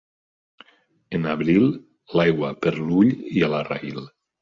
[1.19, 1.69] En abril,
[2.19, 4.07] l'aigua per l'ull i la raïl.